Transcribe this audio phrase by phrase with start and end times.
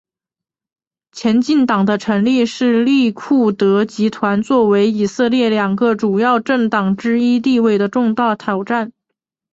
[1.11, 8.91] 前进党的成立是利库德集团作为以色列两个主要政党之一地位的重大挑战。